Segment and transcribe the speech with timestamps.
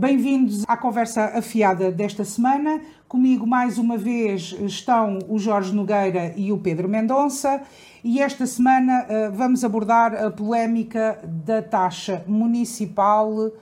[0.00, 2.80] Bem-vindos à conversa afiada desta semana.
[3.08, 7.60] Comigo, mais uma vez, estão o Jorge Nogueira e o Pedro Mendonça.
[8.04, 13.52] E esta semana uh, vamos abordar a polémica da taxa municipal uh,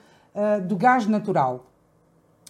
[0.63, 1.65] do gás natural.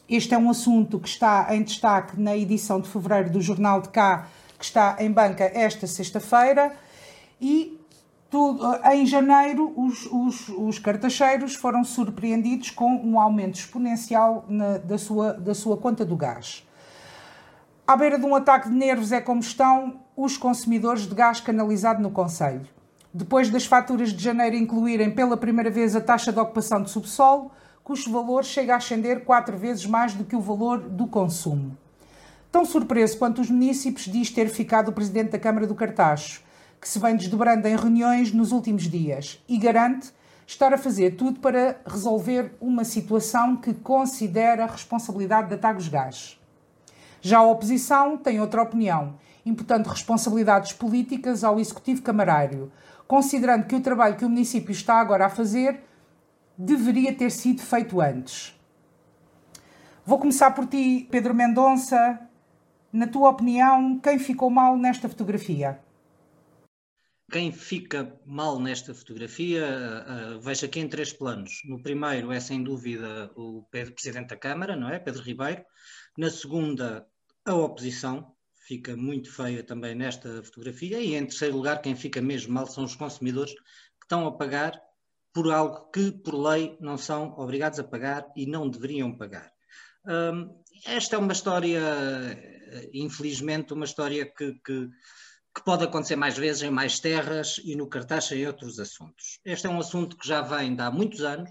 [0.09, 3.91] Este é um assunto que está em destaque na edição de fevereiro do Jornal de
[3.91, 4.27] Cá,
[4.59, 6.73] que está em banca esta sexta-feira.
[7.41, 7.76] E
[8.29, 14.99] tudo, em janeiro, os, os, os, cartacheiros foram surpreendidos com um aumento exponencial na, da,
[14.99, 16.67] sua, da sua conta do gás.
[17.87, 22.03] À beira de um ataque de nervos é como estão os consumidores de gás canalizado
[22.03, 22.67] no Conselho.
[23.15, 27.53] Depois das faturas de janeiro incluírem pela primeira vez a taxa de ocupação de subsolo,
[27.85, 31.79] cujo valor chega a ascender quatro vezes mais do que o valor do consumo.
[32.51, 36.43] Tão surpreso quanto os municípios diz ter ficado o presidente da Câmara do Cartacho,
[36.81, 40.13] que se vem desdobrando em reuniões nos últimos dias e garante
[40.47, 46.39] estar a fazer tudo para resolver uma situação que considera responsabilidade da Tagus Gás.
[47.21, 52.71] Já a oposição tem outra opinião, imputando responsabilidades políticas ao Executivo Camarário,
[53.09, 55.83] considerando que o trabalho que o município está agora a fazer
[56.57, 58.59] deveria ter sido feito antes.
[60.05, 62.21] Vou começar por ti, Pedro Mendonça.
[62.93, 65.81] Na tua opinião, quem ficou mal nesta fotografia?
[67.31, 71.61] Quem fica mal nesta fotografia, uh, vejo aqui em três planos.
[71.65, 74.99] No primeiro é sem dúvida o Presidente da Câmara, não é?
[75.01, 75.65] Pedro Ribeiro.
[76.17, 77.05] Na segunda,
[77.45, 81.01] a oposição, fica muito feia também nesta fotografia.
[81.01, 84.81] E em terceiro lugar, quem fica mesmo mal são os consumidores que estão a pagar
[85.33, 89.53] por algo que, por lei, não são obrigados a pagar e não deveriam pagar.
[90.87, 91.81] Esta é uma história,
[92.93, 94.89] infelizmente, uma história que, que
[95.57, 99.41] que pode acontecer mais vezes em mais terras e no cartaz em outros assuntos.
[99.43, 101.51] Este é um assunto que já vem de há muitos anos,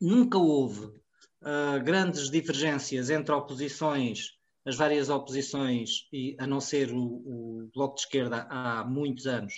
[0.00, 7.02] nunca houve uh, grandes divergências entre oposições, as várias oposições, e, a não ser o,
[7.02, 9.54] o Bloco de Esquerda há muitos anos,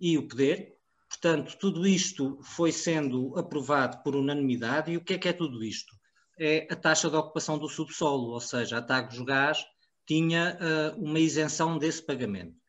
[0.00, 0.74] e o poder.
[1.08, 4.90] Portanto, tudo isto foi sendo aprovado por unanimidade.
[4.90, 5.94] E o que é que é tudo isto?
[6.38, 9.64] É a taxa de ocupação do subsolo, ou seja, a Tagus Gás
[10.06, 12.60] tinha uh, uma isenção desse pagamento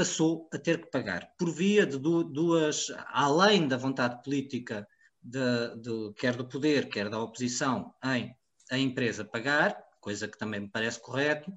[0.00, 4.88] passou a ter que pagar, por via de duas, além da vontade política,
[5.22, 8.34] de, de, quer do poder, quer da oposição, em
[8.70, 11.52] a empresa pagar, coisa que também me parece correto,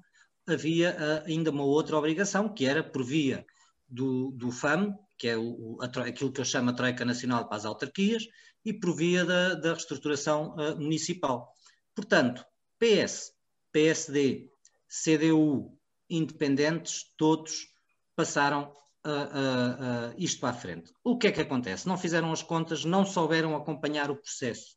[0.46, 3.46] havia uh, ainda uma outra obrigação, que era por via
[3.88, 7.64] do, do FAM, que é o, aquilo que eu chamo a Troika Nacional para as
[7.64, 8.24] autarquias,
[8.62, 11.50] e por via da, da reestruturação uh, municipal.
[11.94, 12.44] Portanto,
[12.78, 13.32] PS,
[13.72, 14.50] PSD,
[14.86, 15.78] CDU,
[16.10, 17.72] independentes, todos
[18.16, 18.72] passaram
[19.04, 20.92] uh, uh, uh, isto a frente.
[21.02, 21.86] O que é que acontece?
[21.86, 24.76] Não fizeram as contas, não souberam acompanhar o processo.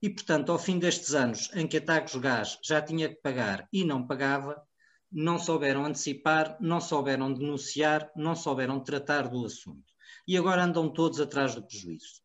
[0.00, 3.84] E, portanto, ao fim destes anos em que a Gás já tinha que pagar e
[3.84, 4.62] não pagava,
[5.10, 9.92] não souberam antecipar, não souberam denunciar, não souberam tratar do assunto.
[10.26, 12.22] E agora andam todos atrás do prejuízo.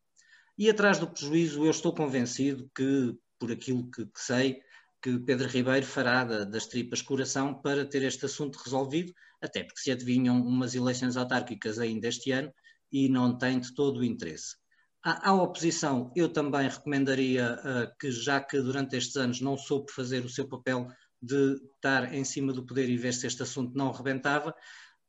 [0.58, 4.62] E atrás do prejuízo, eu estou convencido que, por aquilo que, que sei,
[5.04, 9.82] que Pedro Ribeiro fará da, das tripas coração para ter este assunto resolvido, até porque
[9.82, 12.52] se adivinham umas eleições autárquicas ainda este ano
[12.90, 14.56] e não tem de todo o interesse.
[15.04, 19.92] À, à oposição, eu também recomendaria uh, que, já que durante estes anos não soube
[19.92, 20.88] fazer o seu papel
[21.22, 24.56] de estar em cima do poder e ver se este assunto não rebentava,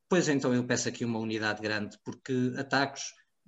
[0.08, 3.04] pois então eu peço aqui uma unidade grande, porque ataques,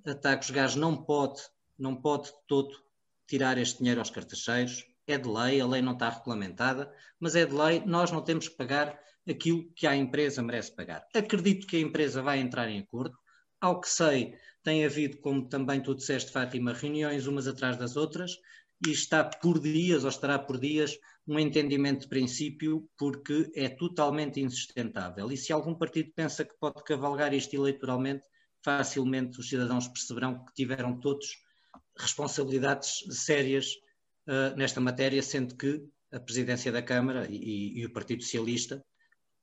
[0.06, 1.40] ataques gás não pode,
[1.76, 2.70] não pode todo
[3.26, 7.46] tirar este dinheiro aos cartacheiros, é de lei, a lei não está regulamentada, mas é
[7.46, 11.06] de lei, nós não temos que pagar aquilo que a empresa merece pagar.
[11.14, 13.16] Acredito que a empresa vai entrar em acordo.
[13.60, 18.32] Ao que sei, tem havido, como também tu disseste, Fátima, reuniões umas atrás das outras
[18.86, 24.40] e está por dias, ou estará por dias, um entendimento de princípio, porque é totalmente
[24.40, 25.32] insustentável.
[25.32, 28.24] E se algum partido pensa que pode cavalgar isto eleitoralmente,
[28.62, 31.26] facilmente os cidadãos perceberão que tiveram todos
[31.98, 33.72] responsabilidades sérias
[34.26, 35.82] uh, nesta matéria, sendo que
[36.12, 38.84] a presidência da Câmara e, e, o Partido Socialista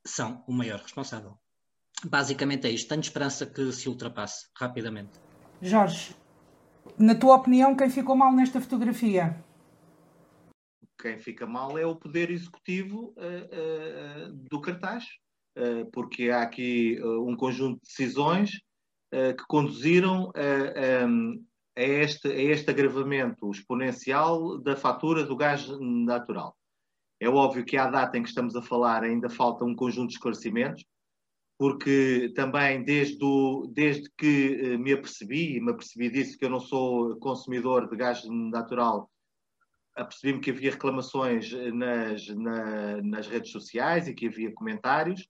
[0.05, 1.37] são o maior responsável.
[2.05, 2.89] Basicamente é isto.
[2.89, 5.11] Tenho esperança que se ultrapasse rapidamente.
[5.61, 6.15] Jorge,
[6.97, 9.43] na tua opinião, quem ficou mal nesta fotografia?
[10.99, 15.05] Quem fica mal é o Poder Executivo uh, uh, do cartaz,
[15.91, 18.49] porque há aqui um conjunto de decisões
[19.11, 20.33] que conduziram
[21.07, 26.55] um, é este, é este agravamento exponencial da fatura do gás natural.
[27.19, 30.15] É óbvio que à data em que estamos a falar ainda falta um conjunto de
[30.15, 30.83] esclarecimentos,
[31.57, 36.49] porque também desde, o, desde que eh, me apercebi, e me apercebi disso que eu
[36.49, 39.09] não sou consumidor de gás natural,
[39.95, 45.21] apercebi-me que havia reclamações nas, na, nas redes sociais e que havia comentários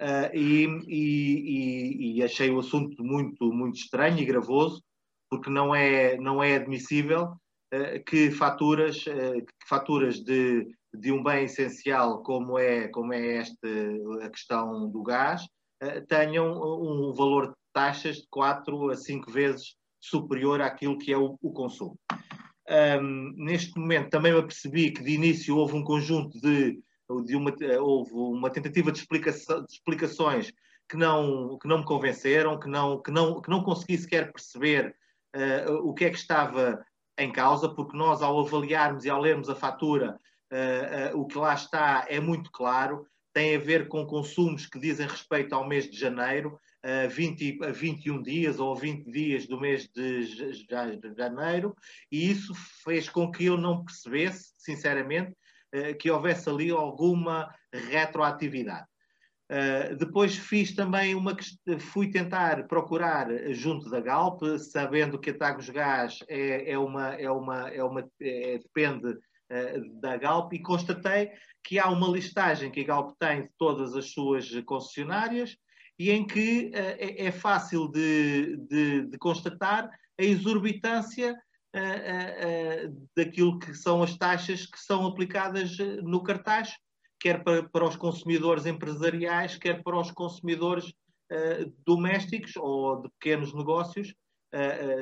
[0.00, 4.82] uh, e, e, e, achei o assunto muito, muito estranho e gravoso,
[5.32, 7.32] porque não é, não é admissível
[7.72, 13.36] uh, que faturas, uh, que faturas de, de um bem essencial como é, como é
[13.36, 13.66] esta
[14.20, 15.48] a questão do gás
[16.06, 21.36] tenham um valor de taxas de 4 a 5 vezes superior àquilo que é o,
[21.42, 21.98] o consumo.
[23.00, 26.78] Um, neste momento também me apercebi que de início houve um conjunto de,
[27.24, 30.52] de uma, houve uma tentativa de, de explicações
[30.88, 34.94] que não, que não me convenceram, que não, que não, que não consegui sequer perceber
[35.34, 36.84] uh, o que é que estava
[37.18, 40.18] em causa, porque nós, ao avaliarmos e ao lermos a fatura,
[40.52, 44.78] uh, uh, o que lá está é muito claro, tem a ver com consumos que
[44.78, 49.58] dizem respeito ao mês de janeiro, a, 20, a 21 dias ou 20 dias do
[49.58, 50.26] mês de
[51.16, 51.74] janeiro,
[52.10, 52.52] e isso
[52.84, 55.34] fez com que eu não percebesse, sinceramente,
[55.98, 58.86] que houvesse ali alguma retroatividade.
[59.52, 61.36] Uh, depois fiz também uma
[61.78, 67.30] fui tentar procurar junto da Galp, sabendo que a Tagos Gás é, é uma, é
[67.30, 71.32] uma, é uma é, depende uh, da Galp, e constatei
[71.62, 75.54] que há uma listagem que a Galp tem de todas as suas concessionárias
[75.98, 79.84] e em que uh, é, é, fácil de, de, de, constatar
[80.18, 81.36] a exorbitância
[83.16, 86.74] daquilo que são as taxas que são aplicadas no cartaz,
[87.22, 90.92] quer para, para os consumidores empresariais, quer para os consumidores
[91.86, 94.12] domésticos ou de pequenos negócios,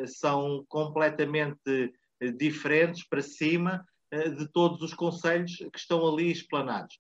[0.06, 1.92] são completamente
[2.36, 3.84] diferentes para cima
[4.36, 6.98] de todos os conselhos que estão ali explanados.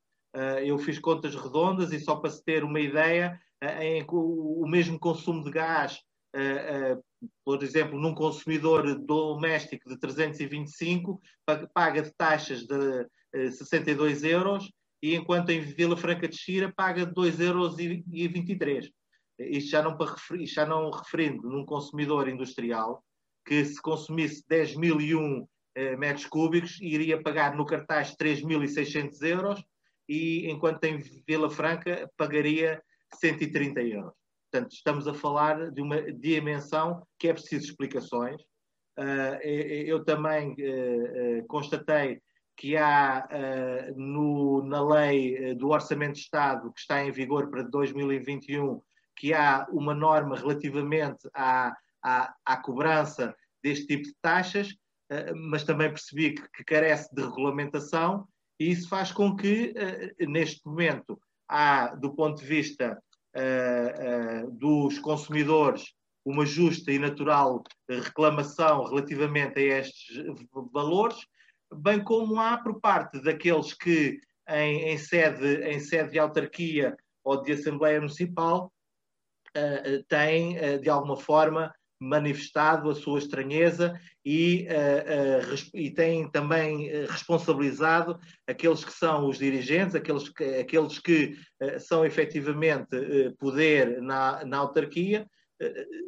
[0.64, 3.38] eu fiz contas redondas e só para se ter uma ideia,
[3.80, 6.00] em o mesmo consumo de gás,
[7.44, 11.20] por exemplo, num consumidor doméstico de 325,
[11.74, 17.40] paga de taxas de 62 euros, e enquanto em Vila Franca de Xira paga 2,23
[17.40, 18.92] euros.
[19.38, 23.02] Isto já não, referir, já não referindo num consumidor industrial
[23.46, 29.64] que se consumisse 10.001 eh, metros cúbicos iria pagar no cartaz 3.600 euros
[30.08, 32.82] e enquanto em Vila Franca pagaria
[33.14, 34.12] 130 euros.
[34.50, 38.42] Portanto, estamos a falar de uma dimensão que é preciso explicações.
[38.98, 42.20] Uh, eu também uh, uh, constatei
[42.60, 43.26] que há
[43.96, 48.82] no, na lei do Orçamento de Estado, que está em vigor para 2021,
[49.16, 51.74] que há uma norma relativamente à,
[52.04, 54.74] à, à cobrança deste tipo de taxas,
[55.48, 58.28] mas também percebi que, que, carece de regulamentação,
[58.58, 59.72] e isso faz com que,
[60.28, 61.18] neste momento,
[61.48, 63.02] há, do ponto de vista
[63.34, 70.22] uh, uh, dos consumidores, uma justa e natural reclamação relativamente a estes
[70.72, 71.16] valores,
[71.72, 77.42] bem como há por parte daqueles que, em, em sede, em sede de autarquia ou
[77.42, 78.72] de Assembleia Municipal,
[79.56, 86.88] uh, têm, de alguma forma, manifestado a sua estranheza e, uh, uh, e têm também
[86.88, 91.36] uh, responsabilizado aqueles que são os dirigentes, aqueles que, aqueles que
[91.78, 92.88] são efetivamente
[93.38, 95.26] poder na, na autarquia,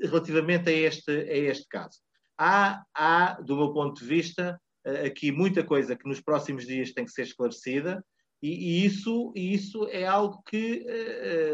[0.03, 1.99] relativamente a este, a este caso.
[2.39, 4.59] Há, há, do meu ponto de vista,
[5.05, 8.05] aqui muita coisa que nos próximos dias tem que ser esclarecida
[8.43, 10.85] e, e isso, isso é algo que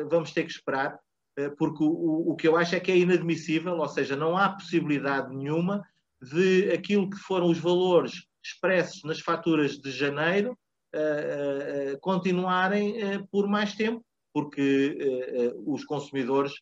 [0.08, 0.98] vamos ter que esperar
[1.38, 4.48] eh, porque o, o que eu acho é que é inadmissível, ou seja, não há
[4.48, 5.86] possibilidade nenhuma
[6.20, 10.58] de aquilo que foram os valores expressos nas faturas de janeiro
[10.92, 14.04] uh, uh, continuarem uh, por mais tempo,
[14.34, 16.52] porque os consumidores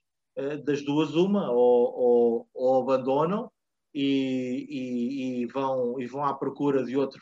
[0.64, 3.50] das duas uma ou, ou, ou abandonam
[3.96, 7.18] e, e, e, vão, e vão à procura de outro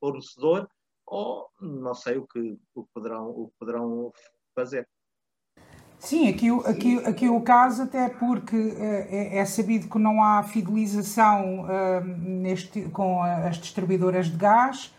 [0.00, 0.66] fornecedor
[1.06, 4.10] ou não sei o que, o que, poderão, o que poderão
[4.54, 4.88] fazer.
[5.98, 11.64] Sim, aqui, aqui, aqui o caso, até porque é, é sabido que não há fidelização
[11.64, 14.94] uh, neste, com as distribuidoras de gás.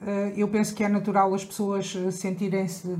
[0.00, 2.98] Uh, eu penso que é natural as pessoas sentirem-se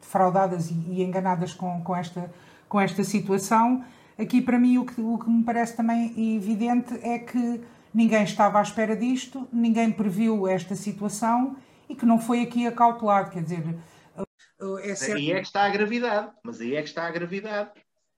[0.00, 2.32] defraudadas e, e, enganadas com, com, esta,
[2.68, 3.84] com esta situação.
[4.20, 7.60] Aqui, para mim, o que, o que me parece também evidente é que
[7.92, 11.56] ninguém estava à espera disto, ninguém previu esta situação
[11.88, 13.30] e que não foi aqui acautelado.
[13.30, 13.78] Quer dizer,
[14.82, 15.16] é certo...
[15.16, 17.70] Aí é que está a gravidade, mas aí é que está a gravidade.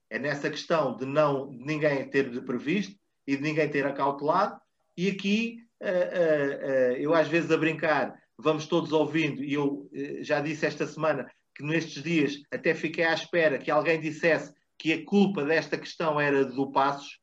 [0.09, 2.95] É nessa questão de não de ninguém ter previsto
[3.25, 4.59] e de ninguém ter acautelado,
[4.95, 9.89] e aqui uh, uh, uh, eu às vezes a brincar, vamos todos ouvindo, e eu
[10.21, 14.93] já disse esta semana que nestes dias até fiquei à espera que alguém dissesse que
[14.93, 17.19] a culpa desta questão era do Passos.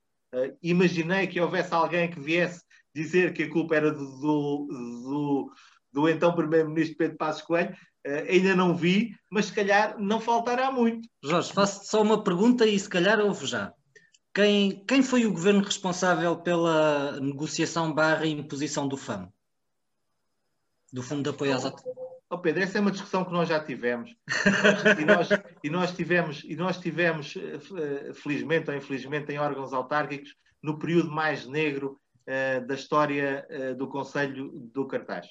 [0.62, 2.62] imaginei que houvesse alguém que viesse
[2.94, 5.52] dizer que a culpa era do, do, do,
[5.92, 7.72] do então Primeiro-Ministro Pedro Passos Coelho,
[8.06, 11.08] uh, ainda não vi, mas se calhar não faltará muito.
[11.22, 13.72] Jorge, faço só uma pergunta e se calhar ouve já.
[14.34, 19.28] Quem, quem foi o governo responsável pela negociação barra imposição do FAM?
[20.92, 21.64] Do Fundo de Apoio às
[22.32, 24.14] Oh Pedro, essa é uma discussão que nós já tivemos.
[25.00, 25.28] e, nós,
[25.64, 31.10] e, nós, tivemos, e nós tivemos, eh, felizmente ou infelizmente, em órgãos autárquicos, no período
[31.10, 35.26] mais negro uh, da história uh, do Conselho do Cartaz.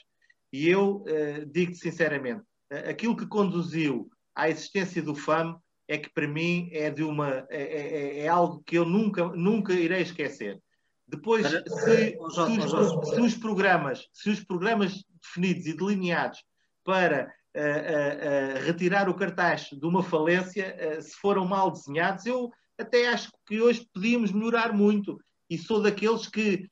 [0.52, 2.44] E eu uh, digo-te sinceramente,
[2.90, 7.62] aquilo que conduziu à existência do FAM é que para mim é de uma é,
[7.62, 10.60] é, é, é algo que eu nunca, nunca irei esquecer.
[11.08, 16.44] Depois, se, se, os, se, os, programas, se os programas definidos e delineados
[16.84, 22.50] para uh, uh, uh, retirar o cartaz de uma falência, se foram mal desenhados, eu
[22.80, 25.18] até acho que hoje podíamos melhorar muito.
[25.50, 26.68] E sou daqueles que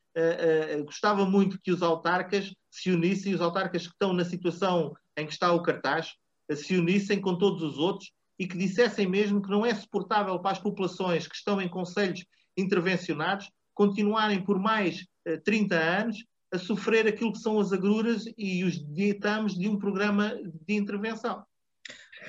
[0.85, 5.33] gostava muito que os autarcas se unissem, os autarcas que estão na situação em que
[5.33, 6.13] está o cartaz,
[6.55, 10.51] se unissem com todos os outros e que dissessem mesmo que não é suportável para
[10.51, 12.23] as populações que estão em conselhos
[12.55, 15.05] intervencionados continuarem por mais
[15.43, 16.17] 30 anos
[16.51, 20.33] a sofrer aquilo que são as agruras e os ditames de um programa
[20.65, 21.45] de intervenção.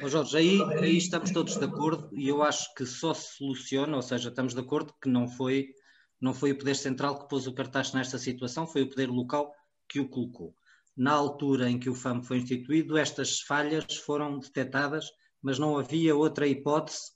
[0.02, 3.96] Oh Jorge, aí, aí estamos todos de acordo e eu acho que só se soluciona,
[3.96, 5.68] ou seja, estamos de acordo que não foi,
[6.20, 9.52] não foi o Poder Central que pôs o cartaz nesta situação, foi o Poder Local
[9.88, 10.54] que o colocou.
[10.96, 15.10] Na altura em que o FAM foi instituído, estas falhas foram detectadas,
[15.42, 17.12] mas não havia outra hipótese,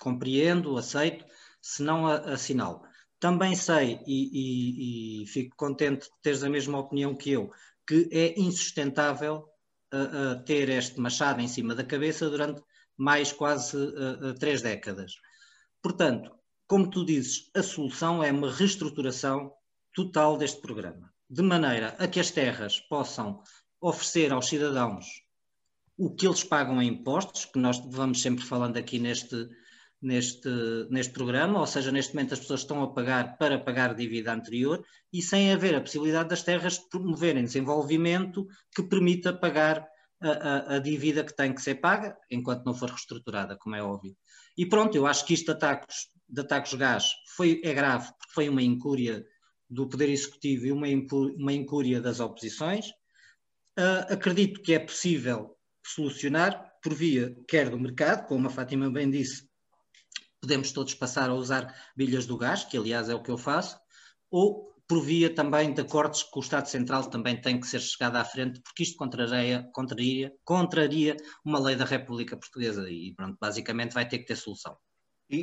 [0.00, 1.24] compreendo, aceito,
[1.60, 2.82] senão a, a sinal.
[3.20, 7.50] Também sei e, e, e, fico contente de teres a mesma opinião que eu,
[7.86, 9.48] que é insustentável
[9.92, 12.62] uh, uh, ter este machado em cima da cabeça durante
[12.96, 15.14] mais quase uh, três décadas.
[15.82, 16.30] Portanto,
[16.66, 19.52] como tu dizes, a solução é uma reestruturação
[19.94, 23.42] total deste programa, de maneira a que as terras possam
[23.80, 25.06] oferecer aos cidadãos
[25.96, 29.48] o que eles pagam em impostos, que nós vamos sempre falando aqui neste,
[30.00, 30.48] neste,
[30.90, 34.84] neste programa, ou seja, neste momento as pessoas estão a pagar para pagar dívida anterior
[35.12, 39.86] e sem haver a possibilidade das terras promoverem desenvolvimento que permita pagar
[40.20, 43.82] a, a, a, dívida que tem que ser paga, enquanto não for reestruturada, como é
[43.82, 44.16] óbvio.
[44.56, 48.34] E pronto, eu acho que isto de ataques, de ataques gás foi, é grave, porque
[48.34, 49.24] foi uma incúria
[49.70, 50.86] do Poder Executivo e uma,
[51.36, 52.86] uma incúria das oposições.
[53.78, 59.10] Uh, acredito que é possível solucionar por via, quer do mercado, como a Fátima bem
[59.10, 59.47] disse,
[60.40, 63.78] podemos todos passar a usar bilhas do gás, que aliás é o que eu faço,
[64.30, 68.16] ou por via também de acordos que o Estado Central também tem que ser chegado
[68.16, 73.92] à frente, porque isto contraria, contraria, contraria uma lei da República Portuguesa e pronto, basicamente
[73.92, 74.76] vai ter que ter solução.
[75.28, 75.36] E,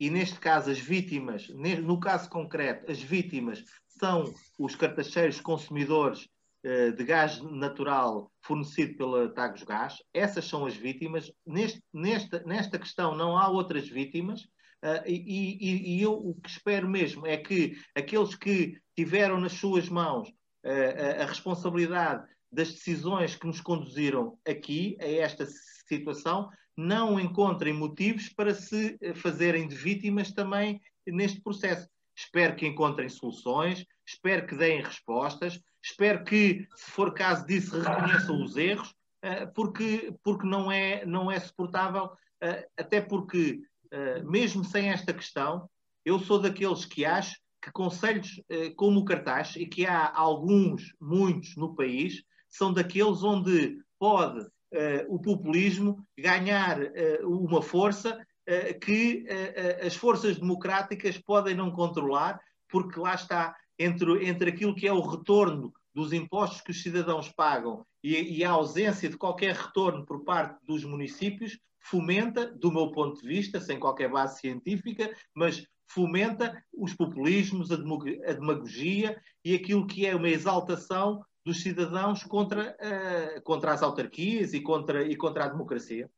[0.00, 6.26] e, e neste caso as vítimas, no caso concreto, as vítimas são os cartacheiros consumidores
[6.62, 9.96] de gás natural fornecido pela Tagus Gás.
[10.14, 11.32] Essas são as vítimas.
[11.44, 14.42] Neste, nesta, nesta questão não há outras vítimas.
[14.84, 19.52] Uh, e, e, e, eu o que espero mesmo é que aqueles que tiveram nas
[19.52, 25.46] suas mãos uh, a, a responsabilidade das decisões que nos conduziram aqui, a esta
[25.86, 31.88] situação, não encontrem motivos para se fazerem de vítimas também neste processo.
[32.16, 38.42] Espero que encontrem soluções, espero que deem respostas, espero que, se for caso disso, reconheçam
[38.42, 42.10] os erros, eh, porque, porque não, é, não é suportável,
[42.40, 43.60] eh, até porque,
[43.90, 45.68] eh, mesmo sem esta questão,
[46.04, 48.42] eu sou daqueles que acho que conselhos
[48.74, 54.44] como o cartaz, e que há alguns, muitos no país, são daqueles onde pode
[55.06, 56.78] o populismo ganhar
[57.22, 58.18] uma força
[58.80, 59.24] que
[59.86, 65.00] as forças democráticas podem não controlar, porque lá está, entre, entre aquilo que é o
[65.00, 70.24] retorno dos impostos que os cidadãos pagam e, e, a ausência de qualquer retorno por
[70.24, 76.62] parte dos municípios, fomenta, do meu ponto de vista, sem qualquer base científica, mas fomenta
[76.72, 77.76] os populismos, a
[78.32, 84.60] demagogia e aquilo que é uma exaltação dos cidadãos contra, uh, contra as autarquias e
[84.60, 86.08] contra, e contra a democracia.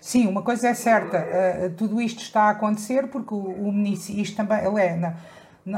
[0.00, 4.22] Sim, uma coisa é certa, uh, tudo isto está a acontecer porque o, o município,
[4.22, 5.20] isto também, Helena,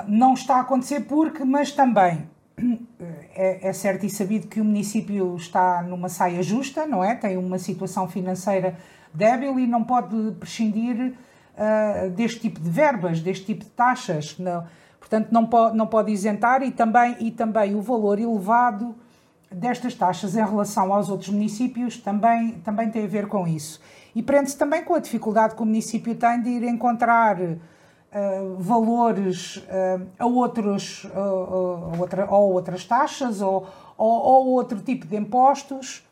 [0.08, 2.26] não está a acontecer porque, mas também
[3.34, 7.14] é, é, certo e sabido que o município está numa saia justa, não é?
[7.14, 8.76] Tem uma situação financeira
[9.12, 11.14] débil e não pode prescindir
[11.54, 14.38] uh, deste tipo de verbas, deste tipo de taxas.
[14.38, 14.64] Não,
[14.98, 18.94] portanto, não pode, não pode isentar e também, e também o valor elevado
[19.50, 23.80] destas taxas em relação aos outros municípios também, também tem a ver com isso.
[24.14, 27.36] E prende-se também com a dificuldade que o município tem de ir encontrar
[28.12, 33.66] uh, valores uh, a, outros, uh, outra, ou outras taxas ou,
[33.96, 36.06] ou, ou, outro tipo de impostos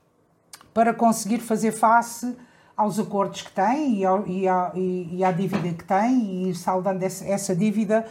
[0.73, 2.37] para conseguir fazer face
[2.76, 7.04] aos acordos que tem e, ao, e, à, e, à, dívida que tem e saldando
[7.04, 8.07] essa, essa dívida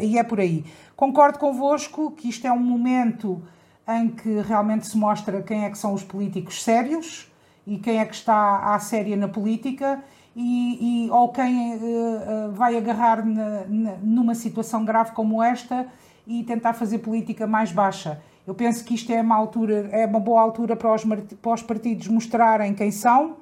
[0.00, 0.64] e é por aí.
[0.94, 3.42] Concordo convosco que isto é um momento
[3.88, 7.32] em que realmente se mostra quem é que são os políticos sérios
[7.66, 10.02] e quem é que está à séria na política
[10.34, 15.86] e, e ou quem uh, vai agarrar na, na, numa situação grave como esta
[16.26, 18.22] e tentar fazer política mais baixa.
[18.46, 21.62] Eu penso que isto é uma altura, é uma boa altura para os, para os
[21.62, 23.36] partidos mostrarem quem são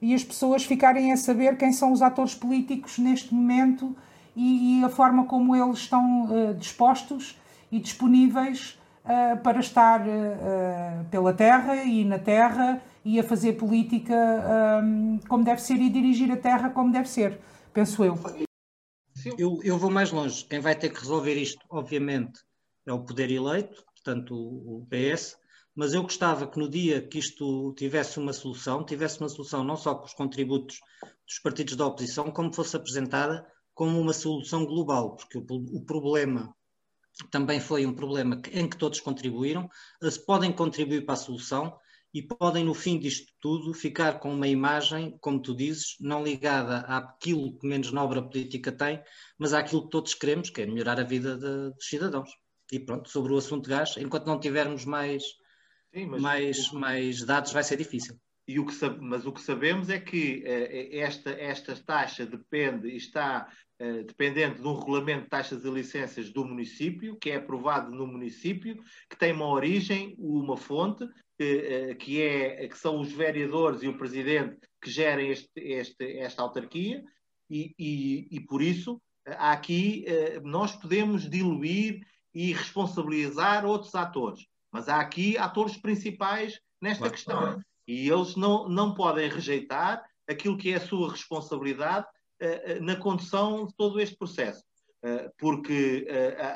[0.00, 3.94] e as pessoas ficarem a saber quem são os atores políticos neste momento
[4.34, 7.38] e, e a forma como eles estão uh, dispostos
[7.72, 10.00] e disponíveis uh, para estar
[11.10, 16.28] pela terra e na terra e a fazer política um, como deve ser e dirigir
[16.32, 17.40] a terra como deve ser,
[17.72, 18.18] penso eu.
[19.38, 19.60] eu.
[19.62, 20.44] Eu vou mais longe.
[20.44, 22.40] Quem vai ter que resolver isto, obviamente,
[22.84, 25.38] é o poder eleito, portanto o, PS,
[25.72, 29.76] mas eu gostava que no dia que isto tivesse uma solução, tivesse uma solução não
[29.76, 30.80] só com os contributos
[31.24, 36.52] dos partidos da oposição, como fosse apresentada como uma solução global, porque o, o problema
[37.30, 39.70] também foi um problema em que todos contribuíram,
[40.26, 41.78] podem contribuir para a solução,
[42.16, 46.78] e podem, no fim disto tudo, ficar com uma imagem, como tu dizes, não ligada
[46.88, 49.02] àquilo que menos nobre a política tem,
[49.38, 52.30] mas àquilo que todos queremos, que é melhorar a vida de, dos cidadãos.
[52.72, 55.24] E pronto, sobre o assunto de gás, enquanto não tivermos mais,
[55.92, 56.80] Sim, mais, o...
[56.80, 58.18] mais dados, vai ser difícil.
[58.48, 62.96] E o que, mas o que sabemos é que uh, esta, esta taxa depende e
[62.96, 63.46] está
[63.78, 68.06] uh, dependente de um regulamento de taxas e licenças do município, que é aprovado no
[68.06, 71.06] município, que tem uma origem, uma fonte,
[71.38, 76.42] que, que, é, que são os vereadores e o presidente que gerem este, este, esta
[76.42, 77.04] autarquia,
[77.48, 80.04] e, e, e, por isso aqui
[80.42, 87.60] nós podemos diluir e responsabilizar outros atores, mas há aqui atores principais nesta questão.
[87.86, 92.06] E eles não, não podem rejeitar aquilo que é a sua responsabilidade
[92.80, 94.64] na condução de todo este processo,
[95.38, 96.06] porque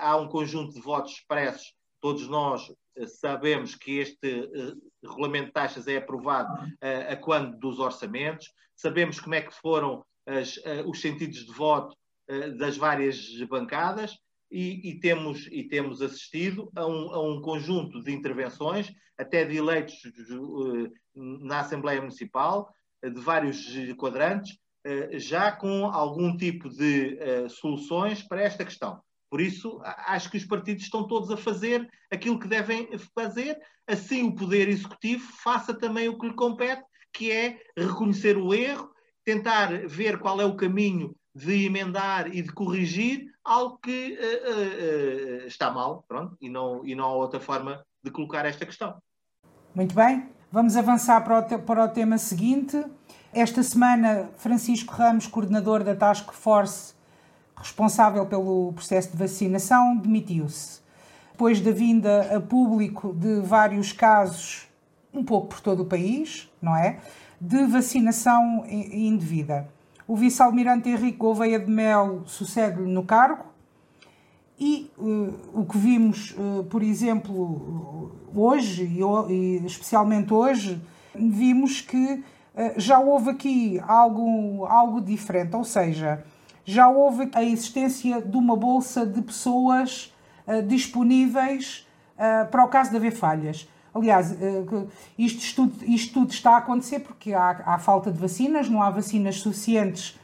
[0.00, 2.72] há um conjunto de votos expressos, todos nós
[3.06, 9.20] sabemos que este uh, regulamento de taxas é aprovado uh, a quando dos orçamentos, sabemos
[9.20, 11.96] como é que foram as, os sentidos de voto
[12.56, 14.16] das várias bancadas
[14.50, 19.56] e, e, temos, e temos assistido a um, a um conjunto de intervenções, até de
[19.56, 19.96] eleitos
[21.14, 22.72] na Assembleia Municipal,
[23.02, 24.56] de vários quadrantes,
[25.14, 29.02] já com algum tipo de soluções para esta questão.
[29.30, 34.26] Por isso, acho que os partidos estão todos a fazer aquilo que devem fazer, assim
[34.26, 38.90] o Poder Executivo faça também o que lhe compete, que é reconhecer o erro,
[39.24, 45.46] tentar ver qual é o caminho de emendar e de corrigir algo que uh, uh,
[45.46, 49.00] está mal, pronto, e não, e não há outra forma de colocar esta questão.
[49.74, 52.84] Muito bem, vamos avançar para o, te para o tema seguinte.
[53.32, 56.94] Esta semana, Francisco Ramos, coordenador da Task Force
[57.60, 60.80] responsável pelo processo de vacinação, demitiu-se.
[61.32, 64.68] Depois da vinda a público de vários casos,
[65.12, 66.98] um pouco por todo o país, não é?
[67.40, 69.68] De vacinação indevida.
[70.06, 73.44] O vice-almirante Henrique Gouveia de Mel sucede-lhe no cargo
[74.58, 78.84] e uh, o que vimos, uh, por exemplo, hoje,
[79.30, 80.80] e, especialmente hoje,
[81.14, 82.22] vimos que uh,
[82.76, 86.22] já houve aqui algo, algo diferente, ou seja,
[86.70, 90.14] já houve a existência de uma bolsa de pessoas
[90.46, 93.68] uh, disponíveis uh, para o caso de haver falhas.
[93.92, 98.68] Aliás, uh, isto, tudo, isto tudo está a acontecer porque há, há falta de vacinas,
[98.68, 100.16] não há vacinas suficientes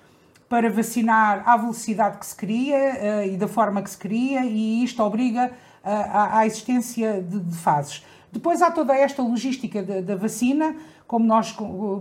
[0.48, 5.02] para vacinar à velocidade que se queria e da forma que se queria, e isto
[5.02, 5.50] obriga
[5.82, 8.06] à, à existência de, de, fases.
[8.32, 10.76] Depois há toda esta logística da vacina,
[11.08, 11.50] como nós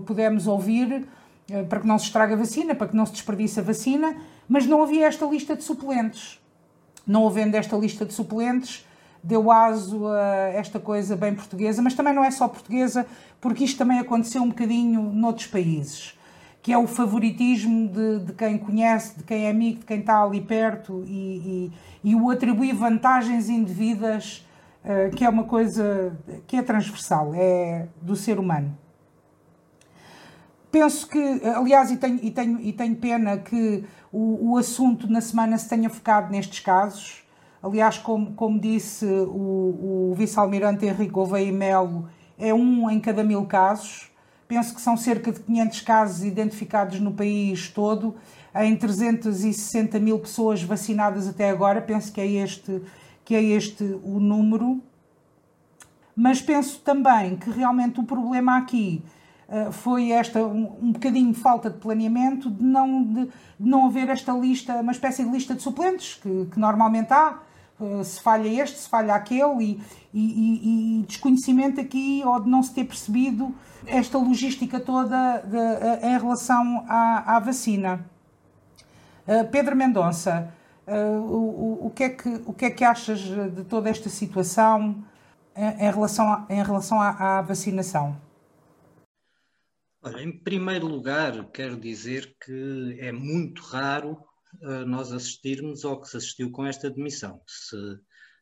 [0.05, 1.07] pudemos ouvir,
[1.67, 4.15] para que não se estrague a vacina, para que não se desperdice a vacina,
[4.47, 6.39] mas não havia esta lista de suplentes.
[7.05, 8.85] Não havendo esta lista de suplentes,
[9.25, 13.07] deu aso a esta coisa bem portuguesa, mas também não é só portuguesa,
[13.41, 16.17] porque isto também aconteceu um bocadinho noutros países,
[16.61, 20.23] que é o favoritismo de, de quem conhece, de quem é amigo, de quem está
[20.23, 21.71] ali perto e,
[22.03, 24.45] e, e o atribuir vantagens indevidas,
[24.83, 28.77] uh, que é uma coisa que é transversal, é do ser humano.
[30.71, 35.21] Penso que, aliás, e tenho, e tenho, e tenho pena que o, o assunto na
[35.21, 37.23] semana se tenha focado nestes casos.
[37.61, 43.45] Aliás, como, como disse o, o vice-almirante Henrique Gouveia Melo, é um em cada mil
[43.45, 44.11] casos
[44.47, 48.15] penso que são cerca de 500 casos identificados no país todo,
[48.55, 52.81] em 360 mil pessoas vacinadas até agora, penso que é este,
[53.23, 54.81] que é este o número.
[56.15, 59.03] Mas penso também que realmente o problema aqui
[59.71, 64.31] foi esta um, um bocadinho falta de planeamento, de não, de, de, não haver esta
[64.33, 67.39] lista, uma espécie de lista de suplentes, que, que normalmente há,
[67.79, 69.81] uh, se falha este, se falha aquele, e,
[70.13, 73.53] e, e, desconhecimento aqui, ou de não se ter percebido
[73.85, 78.05] esta logística toda de, uh, em relação à, à vacina.
[79.51, 80.53] Pedro Mendonça,
[80.87, 85.03] o, o, que é que, o que é que achas de toda esta situação?
[85.55, 88.15] em relação, a, em relação à, à vacinação?
[90.07, 94.23] Olha, em primeiro lugar, quero dizer que é muito raro
[94.61, 97.41] uh, nós assistirmos ao que se assistiu com esta demissão.
[97.47, 97.75] Se,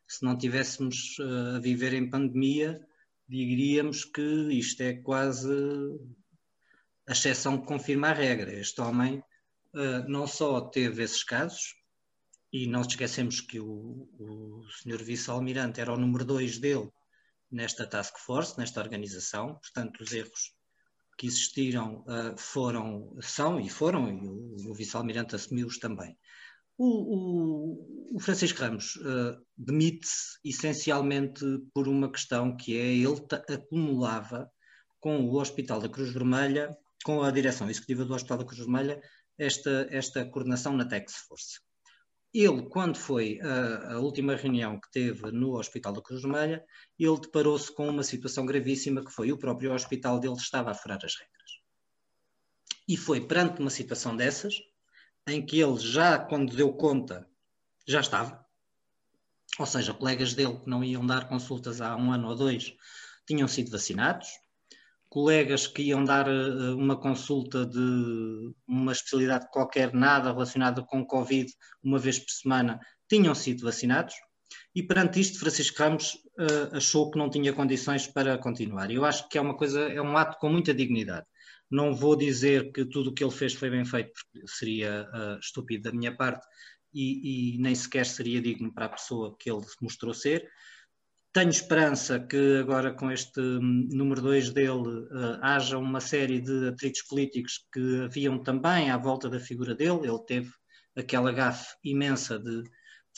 [0.06, 2.86] se não tivéssemos uh, a viver em pandemia,
[3.26, 5.48] diríamos que isto é quase
[7.08, 8.52] a exceção que confirma a regra.
[8.52, 9.20] Este homem
[9.72, 11.76] uh, não só teve esses casos,
[12.52, 16.90] e não esquecemos que o, o senhor vice-almirante era o número dois dele
[17.50, 20.52] nesta task force, nesta organização, portanto os erros
[21.16, 26.16] que existiram uh, foram, são e foram, e o, o vice-almirante assumiu-os também.
[26.76, 34.50] O, o, o, Francisco Ramos uh, demite-se essencialmente por uma questão que é ele acumulava
[34.98, 39.00] com o Hospital da Cruz Vermelha, com a direção executiva do Hospital da Cruz Vermelha,
[39.38, 41.63] esta, esta coordenação na Task Force
[42.34, 46.64] ele, quando foi a, a, última reunião que teve no Hospital da Cruz Vermelha,
[46.98, 50.98] ele deparou-se com uma situação gravíssima que foi o próprio hospital dele estava a furar
[51.04, 51.50] as regras.
[52.88, 54.56] E foi perante uma situação dessas,
[55.28, 57.24] em que ele já, quando deu conta,
[57.86, 58.44] já estava,
[59.56, 62.74] ou seja, colegas dele que não iam dar consultas há um ano ou dois
[63.26, 64.28] tinham sido vacinados,
[65.14, 71.48] colegas que iam dar uh, uma consulta de uma especialidade qualquer, nada relacionada com Covid,
[71.80, 74.16] uma vez por semana, tinham sido vacinados.
[74.74, 78.90] E perante isto, Francisco Ramos uh, achou que não tinha condições para continuar.
[78.90, 81.26] Eu acho que é uma coisa, é um ato com muita dignidade.
[81.70, 85.38] Não vou dizer que tudo o que ele fez foi bem feito, porque seria uh,
[85.38, 86.44] estúpido da minha parte
[86.92, 90.44] e, e nem sequer seria digno para a pessoa que ele mostrou ser
[91.34, 96.68] tenho esperança que agora com este hum, número 2 dele uh, haja uma série de
[96.68, 100.06] atritos políticos que haviam também à volta da figura dele.
[100.06, 100.52] Ele teve
[100.96, 102.70] aquela gafe imensa de, de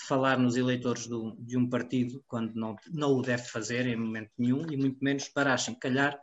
[0.09, 4.31] falar nos eleitores do, de um partido quando não, não o deve fazer em momento
[4.38, 6.18] nenhum e muito menos para calhar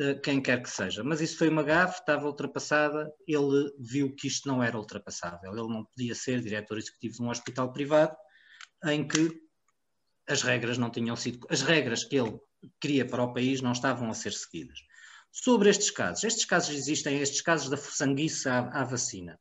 [0.00, 1.04] uh, quem quer que seja.
[1.04, 5.52] Mas isso foi uma gafe, estava ultrapassada, ele viu que isto não era ultrapassável.
[5.52, 8.16] Ele não podia ser diretor executivo de um hospital privado
[8.86, 9.48] em que
[10.30, 12.38] as regras não tinham sido, as regras que ele
[12.80, 14.78] queria para o país não estavam a ser seguidas.
[15.32, 19.38] Sobre estes casos, estes casos existem, estes casos da sanguice à, à vacina.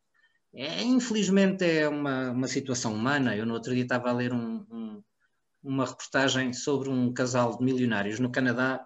[0.53, 3.35] É, infelizmente é uma, uma situação humana.
[3.35, 5.03] Eu no outro dia estava a ler um, um,
[5.63, 8.83] uma reportagem sobre um casal de milionários no Canadá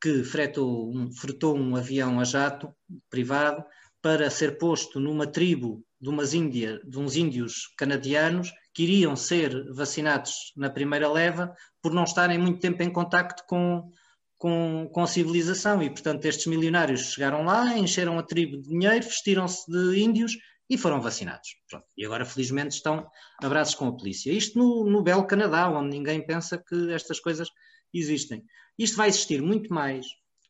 [0.00, 2.74] que fretou um, fretou um avião a jato
[3.08, 3.64] privado
[4.00, 9.72] para ser posto numa tribo de, umas Índia, de uns índios canadianos que iriam ser
[9.72, 13.88] vacinados na primeira leva por não estarem muito tempo em contacto com,
[14.36, 15.80] com, com a civilização.
[15.80, 20.36] E, portanto, estes milionários chegaram lá, encheram a tribo de dinheiro, vestiram-se de índios
[20.68, 21.54] e foram vacinados.
[21.70, 21.86] Pronto.
[21.96, 23.06] E agora, felizmente, estão
[23.40, 24.32] abraços com a polícia.
[24.32, 27.48] Isto no, no belo Canadá, onde ninguém pensa que estas coisas
[27.94, 28.44] existem.
[28.76, 30.06] Isto vai existir muito mais.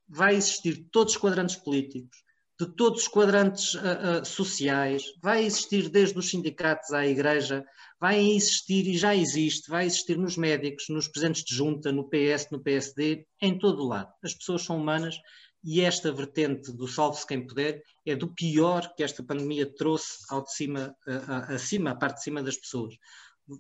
[0.09, 2.17] Vai existir todos os quadrantes políticos,
[2.62, 7.64] de todos os quadrantes uh, uh, sociais, vai existir desde os sindicatos à igreja,
[8.01, 12.48] vai existir e já existe, vai existir nos médicos, nos presentes de junta, no PS,
[12.53, 14.12] no PSD, em todo o lado.
[14.22, 15.16] As pessoas são humanas
[15.64, 20.44] e esta vertente do salve-se quem puder é do pior que esta pandemia trouxe ao
[20.44, 20.96] de cima,
[21.48, 22.94] acima, a parte de cima das pessoas.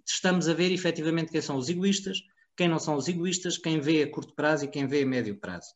[0.06, 2.18] Estamos a ver efetivamente quem são os egoístas,
[2.56, 5.38] quem não são os egoístas, quem vê a curto prazo e quem vê a médio
[5.38, 5.68] prazo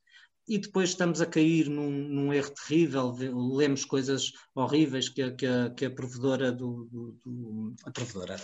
[0.48, 3.12] e depois estamos a cair num, num, erro terrível,
[3.56, 8.36] lemos coisas horríveis que a, que a, que a provedora do, do, do a provedora,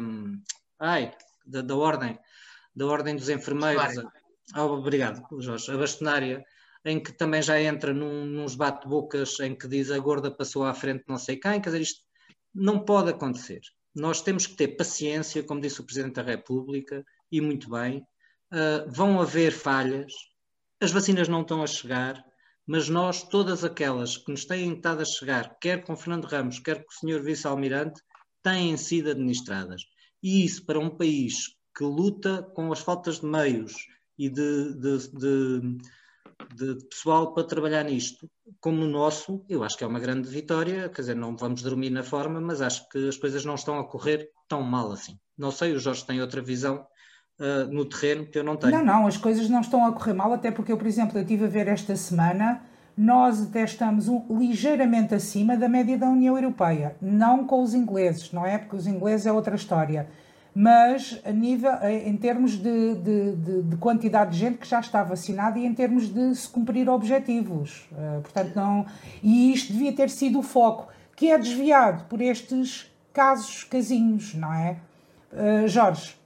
[0.00, 0.42] um,
[0.80, 1.14] ai,
[1.46, 2.18] da, da, ordem,
[2.74, 4.04] da ordem dos enfermeiros,
[4.56, 6.44] oh, obrigado Jorge, a bastonária,
[6.84, 10.74] em que também já entra num, nos bate-bocas em que diz a gorda passou à
[10.74, 12.04] frente não sei quem, quer dizer, isto
[12.54, 13.60] não pode acontecer.
[13.94, 17.98] Nós temos que ter paciência, como disse o Presidente da República, e muito bem,
[18.52, 20.12] uh, vão haver falhas,
[20.80, 22.24] as vacinas não estão a chegar,
[22.66, 26.84] mas nós, todas aquelas que nos têm estado a chegar, quer com Fernando Ramos, quer
[26.84, 27.22] com o Sr.
[27.22, 28.00] Vice-Almirante,
[28.42, 29.82] têm sido administradas.
[30.22, 33.74] E isso, para um país que luta com as faltas de meios
[34.18, 35.78] e de, de, de,
[36.54, 38.30] de pessoal para trabalhar nisto.
[38.60, 41.90] Como o nosso, eu acho que é uma grande vitória, quer dizer, não vamos dormir
[41.90, 45.18] na forma, mas acho que as coisas não estão a correr tão mal assim.
[45.36, 46.86] Não sei, o Jorge tem outra visão
[47.38, 48.72] uh, no terreno que eu não tenho.
[48.72, 51.22] Não, não, as coisas não estão a correr mal, até porque eu, por exemplo, eu
[51.22, 52.60] estive a ver esta semana,
[52.96, 58.32] nós até estamos um, ligeiramente acima da média da União Europeia, não com os ingleses,
[58.32, 58.58] não é?
[58.58, 60.06] Porque os ingleses é outra história
[60.54, 65.02] mas a nível, em termos de, de, de, de, quantidade de gente que já está
[65.02, 67.88] vacinada e em termos de se cumprir objetivos.
[67.90, 68.86] Uh, portanto, não,
[69.20, 74.52] e isto devia ter sido o foco, que é desviado por estes casos casinhos, não
[74.52, 74.76] é?
[75.32, 76.16] Uh, Jorge.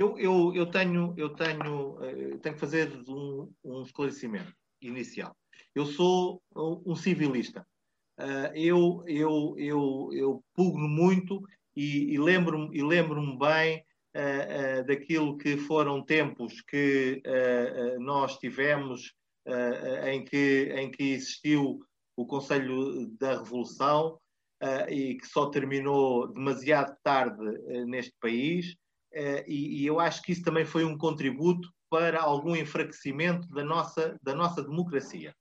[0.00, 5.36] Eu, eu, eu, tenho, eu tenho, eu tenho que fazer um, um esclarecimento inicial.
[5.74, 7.66] Eu sou um civilista.
[8.18, 11.42] Uh, eu, eu, eu, eu pugno muito
[11.76, 13.84] e, e lembro-me e lembro bem
[14.16, 17.22] uh, daquilo que foram tempos que
[17.98, 19.12] nós tivemos
[20.06, 21.78] em, que, em que existiu
[22.16, 24.18] o Conselho da Revolução
[24.88, 27.42] e que só terminou demasiado tarde
[27.86, 28.74] neste país.
[29.12, 34.16] E, e, eu acho que isso também foi um contributo para algum enfraquecimento da nossa,
[34.22, 35.34] da nossa democracia.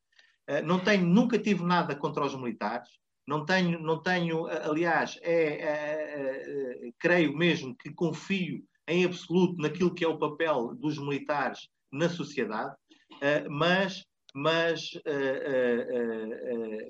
[0.65, 2.89] não tenho, nunca tive nada contra os militares,
[3.29, 9.61] não tenho, não tenho aliás, é, é, é, é, creio mesmo que confio em absoluto
[9.61, 12.73] naquilo que é o papel dos militares na sociedade,
[13.13, 14.03] uh, mas,
[14.33, 14.89] mas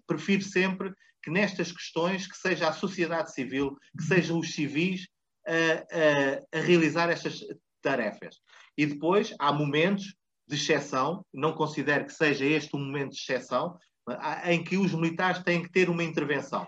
[0.08, 5.10] prefiro sempre que nestas questões que seja a sociedade civil, que sejam os civis
[5.48, 7.40] a, a realizar estas
[7.82, 8.36] tarefas.
[8.78, 10.16] E depois há momentos
[10.48, 13.78] de exceção, não considero que seja este um momento de exceção,
[14.46, 16.68] em que os militares têm que ter uma intervenção.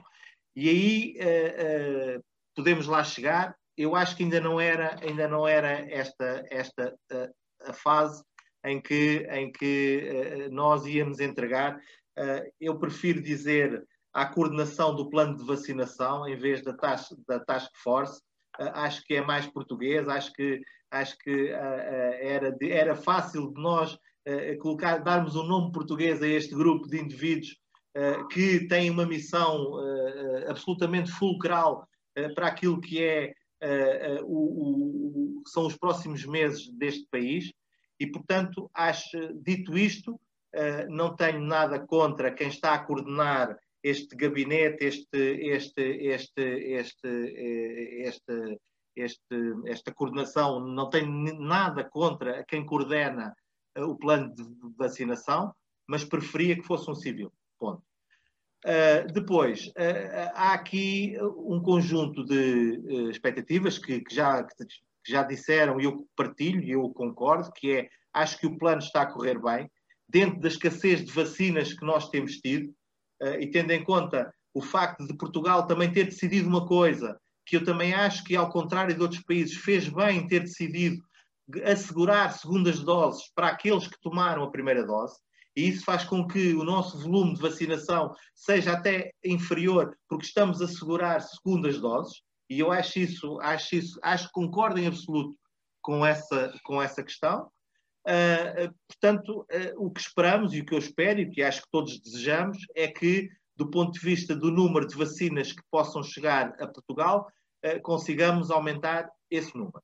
[0.55, 2.23] E aí uh, uh,
[2.55, 3.55] podemos lá chegar.
[3.77, 8.23] Eu acho que ainda não era, ainda não era esta, esta uh, a fase
[8.63, 11.79] em que, em que nós íamos entregar.
[12.59, 17.71] eu prefiro dizer a coordenação do plano de vacinação em vez da task, da task
[17.81, 18.21] force.
[18.57, 20.61] Acho que é mais português, acho que,
[20.91, 23.97] acho que era, era fácil de nós
[24.59, 27.57] colocar, darmos um nome português a este grupo de indivíduos
[28.31, 29.75] que têm uma missão
[30.47, 31.87] absolutamente fulcral
[32.35, 33.33] para aquilo que é
[34.23, 37.51] o, o, são os próximos meses deste país.
[37.99, 40.19] E, portanto, acho, dito isto,
[40.89, 47.07] não tenho nada contra quem está a coordenar este gabinete, este, este, este, este,
[48.05, 48.59] este,
[48.95, 53.35] este, esta coordenação, não tenho nada contra quem coordena
[53.77, 54.43] o plano de
[54.77, 55.53] vacinação,
[55.87, 57.31] mas preferia que fosse um civil.
[57.57, 57.83] Ponto.
[58.63, 64.65] Uh, depois, uh, há aqui um conjunto de uh, expectativas que, que, já, que,
[65.07, 69.01] já disseram e eu partilho e eu concordo, que é, acho que o plano está
[69.01, 69.69] a correr bem,
[70.07, 72.71] dentro da escassez de vacinas que nós temos tido,
[73.39, 77.63] e tendo em conta o facto de Portugal também ter decidido uma coisa, que eu
[77.63, 81.01] também acho que, ao contrário de outros países, fez bem em ter decidido
[81.65, 85.17] assegurar segundas doses para aqueles que tomaram a primeira dose,
[85.55, 90.61] e isso faz com que o nosso volume de vacinação seja até inferior, porque estamos
[90.61, 95.35] a assegurar segundas doses, e eu acho isso, acho isso, acho que concordo em absoluto
[95.81, 97.49] com essa, com essa questão.
[98.07, 101.61] Uh, portanto, uh, o que esperamos e o que eu espero e o que acho
[101.61, 106.01] que todos desejamos é que, do ponto de vista do número de vacinas que possam
[106.01, 107.27] chegar a Portugal,
[107.83, 109.83] consigamos aumentar esse número.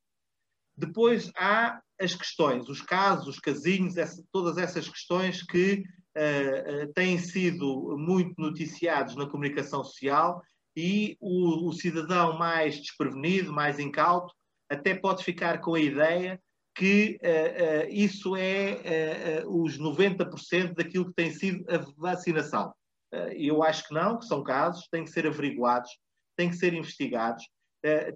[0.76, 5.84] Depois há as questões, os casos, os casinhos, essa, todas essas questões que
[6.16, 10.42] uh, uh, têm sido muito noticiados na comunicação social
[10.76, 14.32] e o, o, cidadão mais desprevenido, mais incauto,
[14.70, 16.40] até pode ficar com a ideia
[16.78, 22.74] que uh, isso é os 90% daquilo que tem sido a vacinação.
[23.36, 25.90] eu acho que não, que são casos, têm que ser averiguados,
[26.38, 27.44] têm que ser investigados.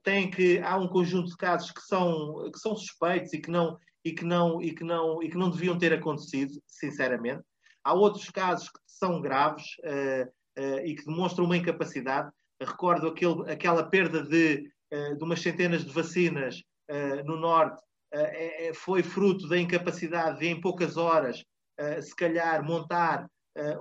[0.04, 3.78] Tem que há um conjunto de casos que são que são suspeitos e que não
[4.04, 7.43] e que não e que não e que não deviam ter acontecido sinceramente.
[7.84, 10.28] Há outros casos que são graves uh,
[10.60, 12.32] uh, e que demonstram uma incapacidade.
[12.62, 16.62] Recordo aquele, aquela perda de, uh, de umas centenas de vacinas
[17.26, 17.82] no norte
[18.76, 21.43] foi fruto da incapacidade de em poucas horas
[22.02, 23.28] se calhar montar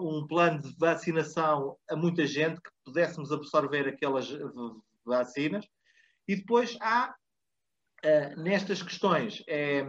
[0.00, 4.28] um plano de vacinação a muita gente que pudéssemos absorver aquelas
[5.04, 5.66] vacinas.
[6.26, 7.14] E depois há,
[8.36, 9.84] nestas questões, é,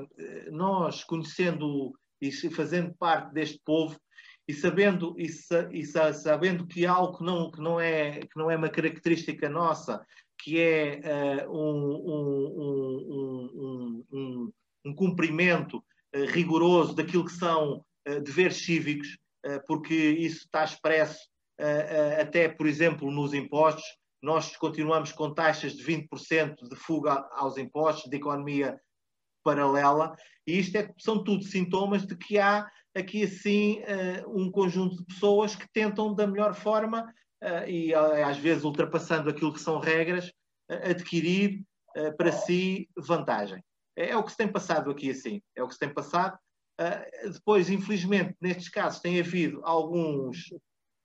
[0.51, 3.99] nós conhecendo e fazendo parte deste povo
[4.47, 8.69] e sabendo, e sabendo que algo que não, que, não é, que não é uma
[8.69, 10.05] característica nossa,
[10.41, 12.05] que é uh, um,
[13.13, 14.51] um, um,
[14.85, 17.85] um, cumprimento uh, rigoroso daquilo que são
[18.23, 19.15] deveres cívicos,
[19.67, 21.19] porque isso está expresso
[22.19, 23.83] até, por exemplo, nos impostos.
[24.23, 28.81] Nós continuamos com taxas de 20% de fuga aos impostos, de economia
[29.43, 30.15] paralela,
[30.47, 33.83] e isto é, são tudo sintomas de que há aqui assim
[34.27, 37.05] um conjunto de pessoas que tentam da melhor forma
[37.67, 40.31] e às vezes ultrapassando aquilo que são regras,
[40.69, 41.63] adquirir
[42.17, 43.63] para si vantagem.
[43.95, 46.37] É, é, o que se tem passado aqui assim, é o que se tem passado.
[47.31, 50.53] depois, infelizmente, nestes casos tem havido alguns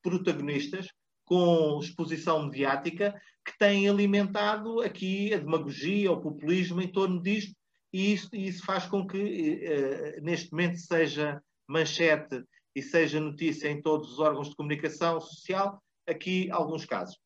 [0.03, 0.89] protagonistas
[1.25, 7.55] com exposição mediática que têm alimentado aqui a demagogia, o populismo em torno disto,
[7.93, 12.45] e isso, isso faz com que neste momento seja manchete
[12.75, 17.19] e seja notícia em todos os órgãos de comunicação social, aqui alguns casos.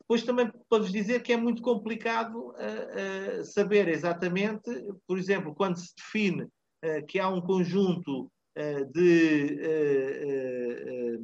[0.00, 4.70] Depois também para vos dizer que é muito complicado uh, uh, saber exatamente,
[5.06, 6.48] por exemplo, quando se define
[7.08, 8.30] que há um conjunto
[8.92, 11.20] de, de,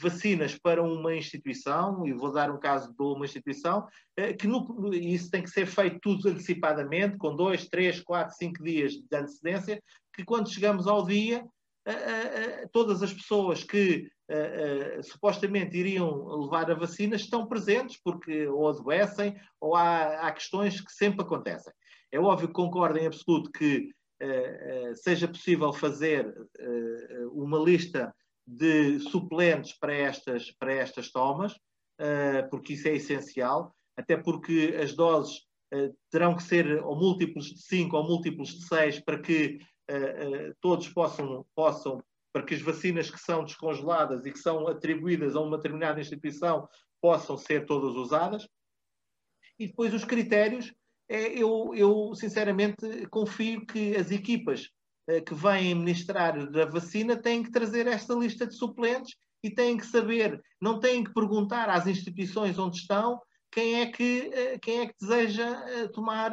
[0.00, 3.86] vacinas para uma instituição, e vou dar um caso de uma instituição,
[4.38, 8.94] que no, isso tem que ser feito tudo antecipadamente, com dois, três, quatro, cinco dias
[8.94, 9.82] de antecedência,
[10.14, 11.44] que quando chegamos ao dia,
[12.72, 14.10] todas as pessoas que
[15.02, 20.92] supostamente iriam levar a vacina estão presentes, porque ou adoecem, ou há, há questões que
[20.92, 21.72] sempre acontecem.
[22.12, 26.34] É óbvio que concordo em absoluto que eh, seja possível fazer
[27.32, 28.14] uma lista
[28.46, 31.54] de suplentes para estas, para estas tomas,
[32.50, 35.42] porque isso é essencial, até porque as doses
[36.10, 39.58] terão que ser ou múltiplos de 5 ou múltiplos de 6 para que
[40.60, 42.02] todos possam, possam,
[42.38, 46.68] para que as vacinas que são descongeladas e que são atribuídas a uma determinada instituição
[47.00, 48.48] possam ser todas usadas.
[49.58, 50.72] E depois os critérios
[51.08, 54.68] é, eu, eu sinceramente confio que as equipas
[55.08, 59.76] eh, que vêm ministrar da vacina têm que trazer esta lista de suplentes e têm
[59.76, 63.20] que saber, não têm que perguntar às instituições onde estão
[63.50, 66.32] quem é que, eh, quem é que deseja eh, tomar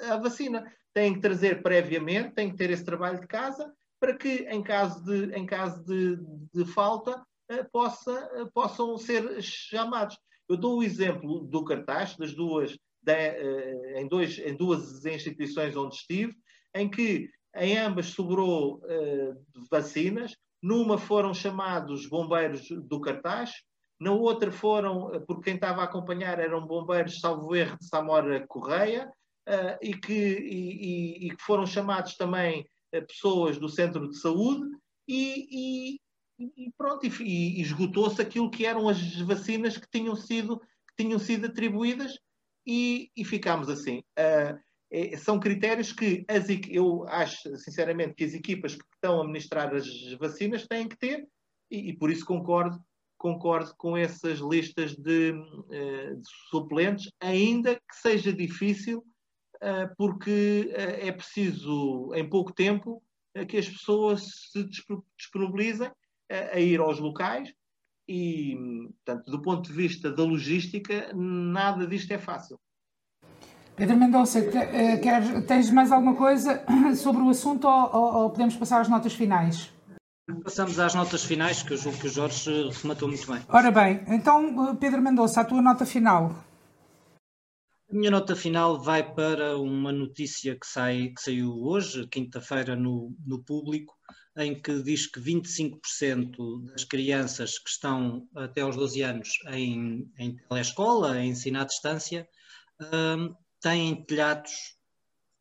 [0.00, 0.64] a vacina.
[0.94, 5.04] Têm que trazer previamente, têm que ter esse trabalho de casa para que, em caso
[5.04, 6.18] de, em caso de,
[6.54, 7.24] de falta,
[7.72, 10.16] possa, possam ser chamados.
[10.48, 15.94] Eu dou o exemplo do cartaz, das duas eh, em, dois, em duas instituições onde
[15.94, 16.34] estive,
[16.74, 23.52] em que em ambas sobrou uh, vacinas, numa foram chamados bombeiros do cartaz,
[23.98, 28.46] na outra foram, eh, porque quem estava a acompanhar eram bombeiros, salvo erro, de Samora
[28.46, 29.10] Correia,
[29.48, 34.64] uh, e, que, e, e, e, que foram chamados também pessoas do centro de saúde,
[35.06, 35.94] e,
[36.38, 41.46] e pronto, e, esgotou-se aquilo que eram as vacinas que tinham sido, que tinham sido
[41.46, 42.14] atribuídas,
[42.66, 44.00] e, e ficámos assim.
[44.18, 44.58] Uh,
[44.90, 49.74] é, são critérios que as, eu acho, sinceramente, que as equipas que estão a administrar
[49.74, 49.86] as
[50.18, 51.26] vacinas têm que ter,
[51.70, 52.78] e, e por isso concordo,
[53.16, 59.02] concordo com essas listas de, uh, de suplentes, ainda que seja difícil,
[59.96, 63.02] porque é preciso, em pouco tempo,
[63.48, 64.68] que as pessoas se
[65.16, 65.90] disponibilizem
[66.30, 67.52] a ir aos locais
[68.08, 68.56] e,
[69.04, 72.58] portanto, do ponto de vista da logística, nada disto é fácil.
[73.76, 76.64] Pedro Mendonça, eh, quer, tens mais alguma coisa
[76.96, 79.70] sobre o assunto ou, ou, podemos passar às notas finais?
[80.42, 83.40] Passamos às notas finais, que eu julgo que o Jorge rematou muito bem.
[83.48, 86.34] Ora bem, então, Pedro Mendonça, a tua nota final.
[87.90, 93.16] A minha nota final vai para uma notícia que, sai, que saiu hoje, quinta-feira, no,
[93.24, 93.94] no público,
[94.36, 100.36] em que diz que 25% das crianças que estão até aos 12 anos em, em
[100.36, 102.28] telescola, a ensino à distância,
[102.92, 104.52] um, têm telhados,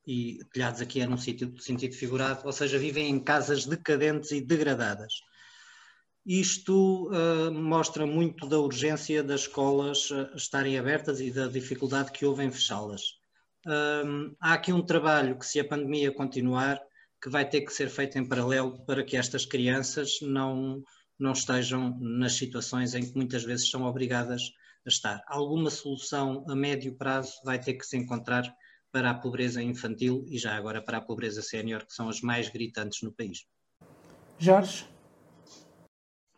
[0.08, 4.40] e telhados aqui é num sentido, sentido figurado, ou seja, vivem em casas decadentes e
[4.40, 5.14] degradadas.
[6.28, 12.26] Isto uh, mostra muito da urgência das escolas uh, estarem abertas e da dificuldade que
[12.26, 13.02] houve em fechá-las.
[13.66, 16.82] Um, há aqui um trabalho que, se a pandemia continuar,
[17.24, 20.84] que vai ter que ser feito em paralelo para que estas crianças não,
[21.18, 24.42] não estejam nas situações em que muitas vezes são obrigadas
[24.86, 25.24] a estar.
[25.28, 28.54] Alguma solução a médio prazo vai ter que se encontrar
[28.92, 32.50] para a pobreza infantil e já agora para a pobreza sénior, que são as mais
[32.50, 33.46] gritantes no país.
[34.38, 34.97] Jorge?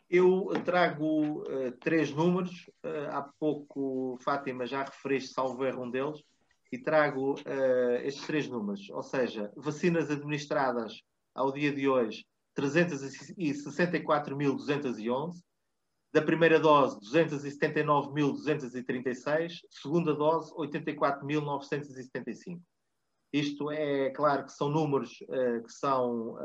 [0.09, 2.67] Eu trago uh, três números.
[2.83, 6.23] Uh, há pouco, Fátima já referiste, salvo erro, um deles
[6.71, 11.01] e trago uh, estes três números, ou seja, vacinas administradas
[11.33, 15.41] ao dia de hoje, 364.211,
[16.11, 22.61] da primeira dose, 279.236, segunda dose, 84.975.
[23.31, 26.35] Isto é claro que são números que são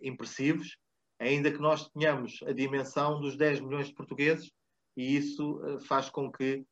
[0.00, 0.76] impressivos,
[1.22, 4.50] ainda que nós tenhamos a dimensão dos 10 milhões de portugueses,
[4.96, 6.64] e isso faz com que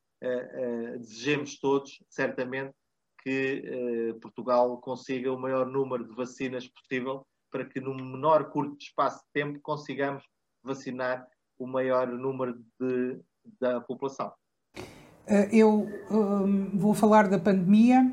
[0.98, 2.74] desejemos todos, certamente,
[3.22, 9.18] que Portugal consiga o maior número de vacinas possível para que, no menor curto espaço
[9.18, 10.24] de tempo, consigamos
[10.62, 11.26] vacinar
[11.58, 13.20] o maior número de,
[13.60, 14.32] da população.
[15.26, 18.12] Eh, eu um, vou falar da pandemia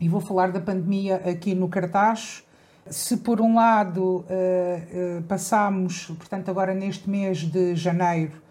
[0.00, 2.46] e vou falar da pandemia aqui no cartaz.
[2.90, 8.42] Se por um lado uh, uh, passamos, portanto, agora neste mês de janeiro,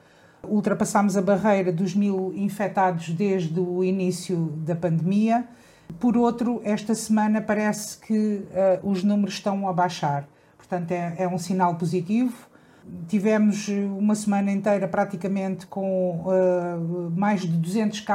[0.43, 5.45] ultrapassamos a barreira dos mil infectados desde o início da pandemia,
[5.99, 10.27] por outro, esta semana parece que uh, os números estão a baixar.
[10.57, 12.47] Portanto, é, é um sinal positivo
[13.07, 18.05] tivemos uma semana inteira praticamente com uh, mais de 200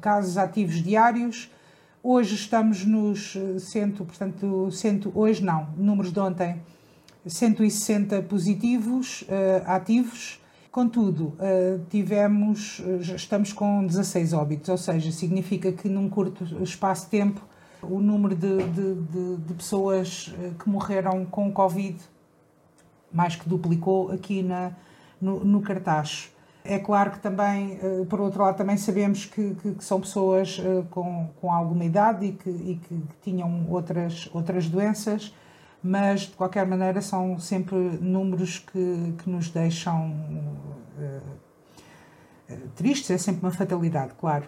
[0.00, 1.50] casos ativos diários.
[2.04, 6.60] Hoje estamos nos cento, portanto, cento, hoje não, números de ontem,
[7.24, 9.26] 160 positivos uh,
[9.66, 10.40] ativos.
[10.70, 12.82] Contudo, uh, tivemos,
[13.14, 17.40] estamos com 16 óbitos, ou seja, significa que num curto espaço de tempo
[17.80, 21.98] o número de, de, de, de pessoas que morreram com Covid
[23.12, 24.72] mais que duplicou aqui na,
[25.20, 26.32] no, no cartaz.
[26.64, 30.60] É claro que também, eh, por outro lado, também sabemos que, que, que são pessoas
[30.64, 35.34] eh, com, com alguma idade e que, e que tinham outras, outras doenças,
[35.82, 40.14] mas de qualquer maneira são sempre números que, que nos deixam
[40.98, 44.44] uh, tristes, é sempre uma fatalidade, claro.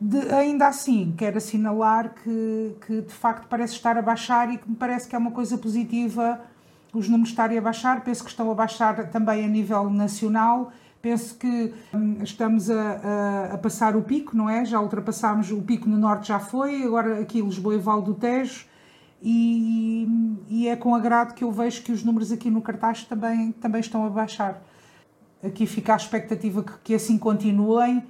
[0.00, 4.70] De, ainda assim, quero assinalar que, que de facto parece estar a baixar e que
[4.70, 6.40] me parece que é uma coisa positiva
[6.92, 10.72] os números estarem a baixar, penso que estão a baixar também a nível nacional.
[11.08, 14.62] Penso que hum, estamos a, a, a, passar o pico, não é?
[14.66, 18.66] Já ultrapassámos o pico no norte, já foi, agora aqui Lisboa e Val do Tejo.
[19.22, 20.06] E,
[20.50, 23.80] e, é com agrado que eu vejo que os números aqui no cartaz também, também
[23.80, 24.62] estão a baixar.
[25.42, 28.04] Aqui fica a expectativa que, que assim continuem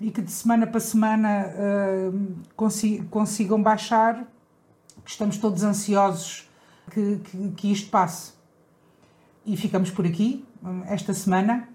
[0.00, 4.26] e que de semana para semana uh, consigam baixar.
[5.04, 6.48] Estamos todos ansiosos
[6.90, 8.32] que, que, que isto passe.
[9.44, 11.68] E ficamos por aqui hum, esta semana.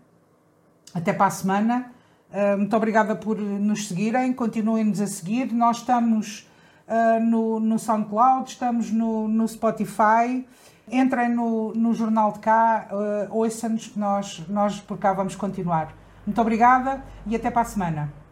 [0.93, 1.91] Até para a semana.
[2.31, 5.51] Uh, muito obrigada por nos seguirem, continuem-nos a seguir.
[5.53, 6.49] Nós estamos
[6.87, 10.45] uh, no, no SoundCloud, estamos no, no Spotify.
[10.91, 15.95] Entrem no, no Jornal de Cá, uh, ouçam-nos que nós, nós por cá vamos continuar.
[16.25, 18.22] Muito obrigada e até para a semana.